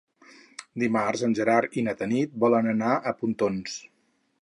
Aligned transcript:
Dimarts 0.83 1.23
en 1.27 1.35
Gerard 1.41 1.79
i 1.81 1.85
na 1.89 1.95
Tanit 2.01 2.35
volen 2.47 2.73
anar 2.75 2.97
a 3.13 3.17
Pontons. 3.23 3.79